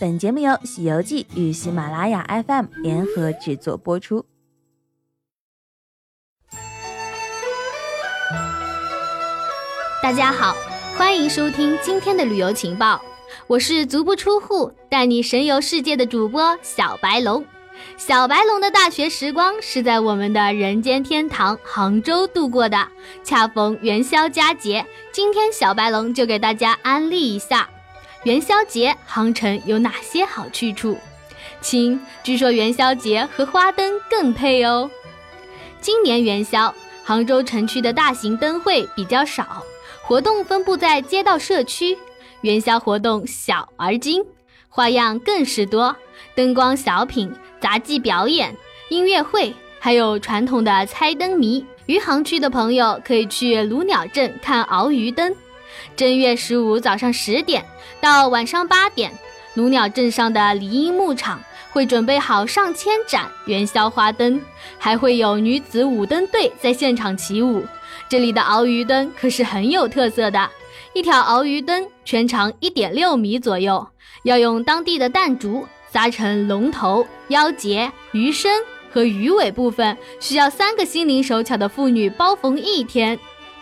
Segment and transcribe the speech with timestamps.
[0.00, 4.24] 本节目由《西游记》与喜马拉雅 FM 联合制作播出。
[10.00, 10.54] 大家好，
[10.96, 13.02] 欢迎收听今天的旅游情报，
[13.48, 17.44] 我是足不出户带你神游世界的主播小白龙。
[17.96, 22.86] 小白龙的大学时光是在我们的人间天堂杭州度过的，
[23.24, 27.68] 恰逢元宵佳节，今天小白龙就给大家安利一下
[28.24, 30.98] 元宵节杭城有哪些好去处。
[31.60, 34.90] 亲，据说元宵节和花灯更配哦。
[35.80, 36.74] 今年元宵，
[37.04, 39.62] 杭州城区的大型灯会比较少。
[40.02, 41.96] 活动分布在街道、社区，
[42.40, 44.24] 元宵活动小而精，
[44.68, 45.94] 花样更是多，
[46.34, 48.56] 灯光小品、杂技表演、
[48.88, 51.64] 音乐会，还有传统的猜灯谜。
[51.86, 55.34] 余杭区的朋友可以去鲁鸟镇看鳌鱼灯。
[55.96, 57.64] 正月十五早上十点
[58.00, 59.12] 到晚上八点，
[59.54, 61.40] 鲁鸟镇上的梨荫牧场
[61.72, 64.40] 会准备好上千盏元宵花灯，
[64.78, 67.64] 还会有女子舞灯队在现场起舞。
[68.08, 70.48] 这里的鳌鱼灯可是很有特色的，
[70.94, 73.86] 一条鳌鱼灯全长一点六米左右，
[74.22, 78.50] 要用当地的弹竹扎成龙头、腰节、鱼身
[78.90, 83.18] 和鱼尾部分，需要三个心灵手巧的妇女包缝一天。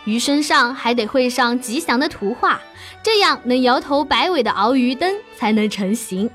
[0.07, 2.61] 鱼身上还得绘上吉祥的图画，
[3.03, 6.29] 这样能摇头摆尾的鳌鱼灯才能成型。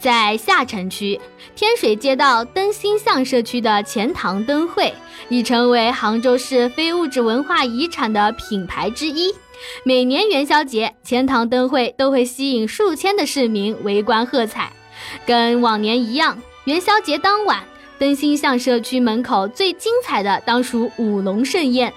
[0.00, 1.20] 在下城区
[1.54, 4.92] 天水街道灯星巷社区的钱塘灯会
[5.28, 9.32] 已成为杭州市非物质文化遗产的品牌之一。
[9.84, 14.72] 每年元宵节，钱塘灯会都会吸引数千的市民围观喝彩。
[15.24, 17.62] 跟往年一样，元宵节当晚，
[17.96, 21.92] 灯星巷社区门口最精彩的当属舞龙盛宴。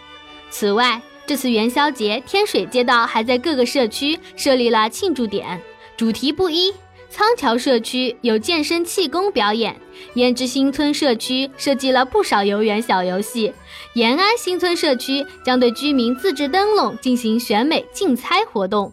[0.49, 5.61] 此外，这次元宵节，天水街道还在各个社区设立了庆祝点，
[5.97, 6.73] 主题不一。
[7.09, 9.79] 仓桥社区有健身气功表演，
[10.15, 13.53] 胭脂新村社区设计了不少游园小游戏，
[13.93, 18.91] 延安新村社区将对居民自制灯笼进行选美竞猜活动。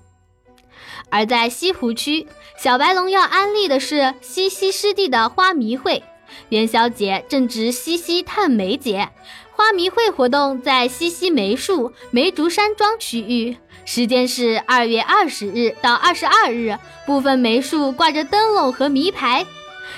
[1.10, 6.02] 而在西湖区，小白龙要安利的是西溪湿地的花迷会。
[6.48, 9.10] 元宵节正值西溪探梅节，
[9.54, 13.56] 花迷会活动在西溪梅树梅竹山庄区域。
[13.84, 16.76] 时间是二月二十日到二十二日，
[17.06, 19.44] 部分梅树挂着灯笼和谜牌，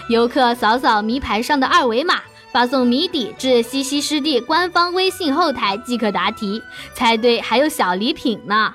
[0.08, 2.22] 游客扫扫谜牌上的二维码，
[2.52, 6.62] 发送谜底至西溪湿地官方微信后台即可答题，
[6.94, 8.74] 猜对还有小礼品呢。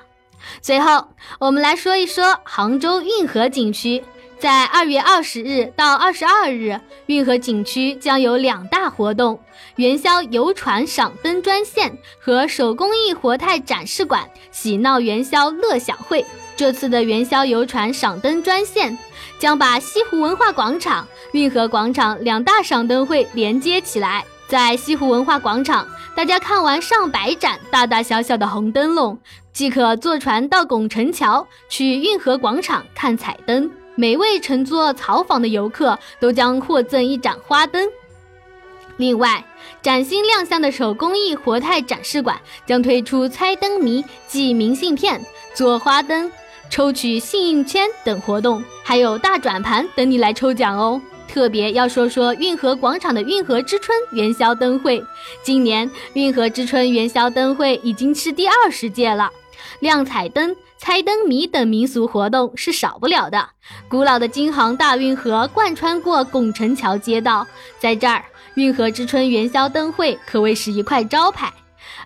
[0.62, 1.10] 最后，
[1.40, 4.04] 我们来说一说杭州运河景区。
[4.40, 9.38] 在二月二十日到二十二日，运河景区将有两大活动：
[9.76, 16.26] 元宵游船赏灯专线和手工艺活态展示馆喜闹元宵乐享会。
[16.56, 18.98] 这次的元宵游船赏灯专线
[19.38, 24.24] 将把西湖文化广场、运河广场两大赏灯会连接起来。
[24.48, 25.86] 在西湖文化广场，
[26.16, 29.20] 大家看完上百盏大大小小的红灯笼，
[29.52, 33.70] 即可坐船到拱宸桥去运河广场看彩灯。
[34.00, 37.86] 每位乘坐草房的游客都将获赠一盏花灯。
[38.96, 39.44] 另外，
[39.82, 45.22] 崭新亮相的手工艺活态展示馆将推出猜灯谜、寄明信片、
[45.54, 46.32] 做花灯、
[46.70, 51.02] 抽取幸运签等活动，还有大转盘等你来抽奖哦。
[51.28, 55.04] 特别要说说运河广场的运河之春元宵灯会，
[55.44, 59.30] 今年运河之春元宵灯会已经是第二十届了，
[59.82, 60.56] 亮彩灯。
[60.80, 63.50] 猜灯谜等民俗活动是少不了的。
[63.90, 67.46] 古老的京杭大运河贯穿过拱辰桥街道，
[67.80, 68.24] 在这儿，
[68.56, 71.52] 运河之春元宵灯会可谓是一块招牌。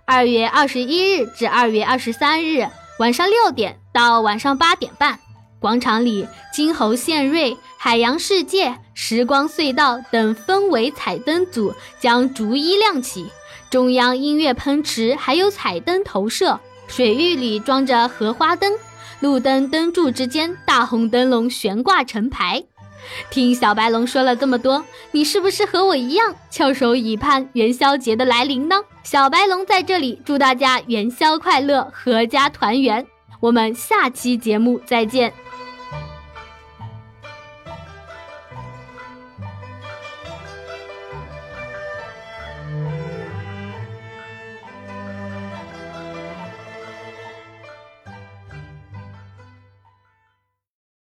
[0.06, 2.68] 二月二十一日至二月二十三日
[2.98, 5.20] 晚上六点到晚上八点半，
[5.60, 13.28] 广场里金猴献瑞、海洋世界、时光隧道等氛围彩灯组将逐一亮起，
[13.70, 16.60] 中央音乐喷池还有彩灯投射。
[16.88, 18.74] 水域里装着荷花灯，
[19.20, 22.64] 路灯灯柱之间大红灯笼悬挂成排。
[23.30, 28.78] 听小白龙说了这么多，你是不是和我一样翘首以盼元宵节的来临呢？
[29.04, 33.06] 小白龙在这里祝大家元宵快乐，阖家团圆。
[33.42, 35.34] 我们下期节目再见。